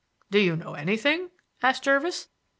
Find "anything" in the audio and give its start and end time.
0.73-1.29